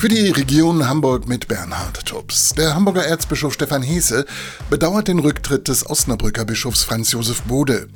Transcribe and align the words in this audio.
Für 0.00 0.08
die 0.08 0.30
Region 0.30 0.88
Hamburg 0.88 1.28
mit 1.28 1.46
Bernhard 1.46 2.06
Tubbs. 2.06 2.54
Der 2.56 2.74
Hamburger 2.74 3.04
Erzbischof 3.04 3.52
Stefan 3.52 3.82
Hese 3.82 4.24
bedauert 4.70 5.08
den 5.08 5.18
Rücktritt 5.18 5.68
des 5.68 5.90
Osnabrücker 5.90 6.46
Bischofs 6.46 6.84
Franz 6.84 7.12
Josef 7.12 7.42
Bode. 7.42 7.86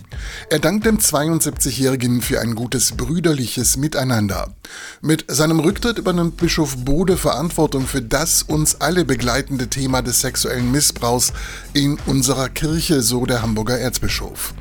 Er 0.50 0.58
dankt 0.58 0.84
dem 0.84 0.98
72-Jährigen 0.98 2.20
für 2.20 2.42
ein 2.42 2.56
gutes 2.56 2.92
brüderliches 2.92 3.78
Miteinander. 3.78 4.54
Mit 5.00 5.24
seinem 5.28 5.60
Rücktritt 5.60 5.96
übernimmt 5.96 6.36
Bischof 6.36 6.76
Bode 6.84 7.16
Verantwortung 7.16 7.86
für 7.86 8.02
das 8.02 8.42
uns 8.42 8.82
alle 8.82 9.06
begleitende 9.06 9.68
Thema 9.68 10.02
des 10.02 10.20
sexuellen 10.20 10.70
Missbrauchs 10.70 11.32
in 11.72 11.98
unserer 12.04 12.50
Kirche, 12.50 13.00
so 13.00 13.24
der 13.24 13.40
Hamburger 13.40 13.78
Erzbischof. 13.78 14.52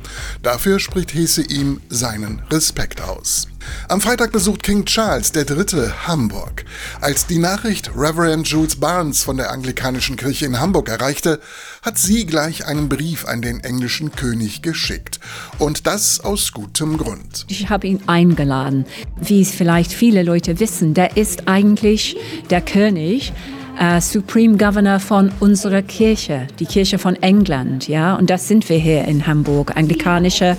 Dafür 0.42 0.80
spricht 0.80 1.12
Hese 1.12 1.42
ihm 1.42 1.82
seinen 1.90 2.40
Respekt 2.50 3.02
aus. 3.02 3.48
Am 3.88 4.00
Freitag 4.00 4.32
besucht 4.32 4.62
King 4.62 4.84
Charles 4.84 5.32
III. 5.34 5.90
Hamburg. 6.06 6.64
Als 7.00 7.26
die 7.26 7.33
Nachricht 7.38 7.90
Reverend 7.96 8.46
Jules 8.46 8.76
Barnes 8.76 9.22
von 9.22 9.36
der 9.36 9.50
anglikanischen 9.50 10.16
Kirche 10.16 10.46
in 10.46 10.60
Hamburg 10.60 10.88
erreichte, 10.88 11.40
hat 11.82 11.98
sie 11.98 12.26
gleich 12.26 12.66
einen 12.66 12.88
Brief 12.88 13.26
an 13.26 13.42
den 13.42 13.60
englischen 13.60 14.12
König 14.12 14.62
geschickt. 14.62 15.20
Und 15.58 15.86
das 15.86 16.20
aus 16.20 16.52
gutem 16.52 16.98
Grund. 16.98 17.46
Ich 17.48 17.68
habe 17.70 17.86
ihn 17.86 18.00
eingeladen. 18.06 18.84
Wie 19.20 19.40
es 19.40 19.50
vielleicht 19.50 19.92
viele 19.92 20.22
Leute 20.22 20.60
wissen, 20.60 20.94
der 20.94 21.16
ist 21.16 21.48
eigentlich 21.48 22.16
der 22.50 22.60
König. 22.60 23.32
Uh, 23.80 24.00
Supreme 24.00 24.56
Governor 24.56 25.00
von 25.00 25.32
unserer 25.40 25.82
Kirche, 25.82 26.46
die 26.60 26.64
Kirche 26.64 26.96
von 26.96 27.16
England, 27.16 27.88
ja, 27.88 28.14
und 28.14 28.30
das 28.30 28.46
sind 28.46 28.68
wir 28.68 28.78
hier 28.78 29.04
in 29.06 29.26
Hamburg, 29.26 29.76
anglikanische 29.76 30.56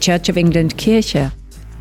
Church 0.00 0.30
of 0.30 0.36
England 0.36 0.78
Kirche. 0.78 1.30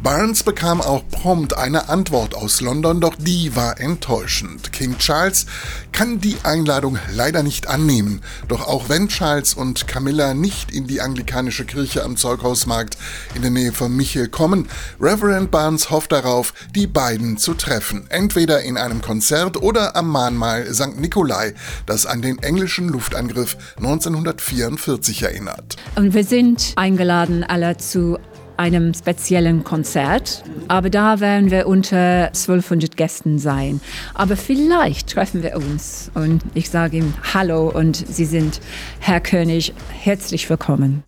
Barnes 0.04 0.44
bekam 0.44 0.82
auch 0.82 1.08
prompt 1.10 1.56
eine 1.56 1.88
Antwort 1.88 2.36
aus 2.36 2.60
London, 2.60 3.00
doch 3.00 3.16
die 3.18 3.56
war 3.56 3.80
enttäuschend. 3.80 4.74
King 4.74 4.98
Charles 4.98 5.46
kann 5.94 6.20
die 6.20 6.36
Einladung 6.44 7.00
leider 7.14 7.42
nicht 7.42 7.70
annehmen. 7.70 8.20
Doch 8.50 8.68
auch 8.68 8.90
wenn 8.90 9.08
Charles 9.08 9.54
und 9.54 9.88
Camilla 9.88 10.34
nicht 10.34 10.72
in 10.72 10.88
die 10.88 11.00
anglikanische 11.00 11.64
Kirche 11.64 12.04
am 12.04 12.18
Zeughausmarkt 12.18 12.98
in 13.34 13.44
der 13.44 13.52
Nähe 13.52 13.72
von 13.72 13.96
Michel 13.96 14.28
kommen, 14.28 14.68
Reverend 15.00 15.52
Barnes 15.52 15.90
hofft 15.90 16.12
darauf, 16.12 16.54
die 16.76 16.88
beiden 16.88 17.38
zu 17.38 17.54
treffen. 17.54 18.06
Entweder 18.10 18.62
in 18.62 18.76
einem 18.76 19.02
Konzert 19.02 19.56
oder 19.56 19.96
am 19.96 20.10
Mahnmal 20.10 20.66
St. 20.74 21.00
Nikolai, 21.00 21.54
das 21.86 22.06
an 22.06 22.22
den 22.22 22.40
englischen 22.40 22.90
Luftangriff 22.90 23.56
1944 23.78 25.24
erinnert. 25.24 25.78
Und 25.96 26.14
wir 26.14 26.26
sind 26.26 26.74
eingeladen 26.76 27.46
alle 27.46 27.78
zu 27.78 28.20
einem 28.58 28.94
speziellen 28.94 29.64
Konzert, 29.64 30.44
aber 30.68 30.90
da 30.90 31.20
werden 31.20 31.52
wir 31.52 31.68
unter 31.68 32.28
1200 32.28 32.98
Gästen 32.98 33.40
sein. 33.40 33.82
Aber 34.14 34.36
vielleicht 34.36 35.10
treffen 35.10 35.44
wir 35.44 35.56
uns 35.56 36.12
und 36.14 36.42
ich 36.54 36.70
sage 36.70 36.98
ihm 36.98 37.14
Hallo 37.34 37.70
und 37.70 37.96
Sie 37.96 38.26
sind, 38.26 38.60
Herr 39.00 39.20
König, 39.20 39.74
herzlich 39.90 40.50
willkommen. 40.50 41.04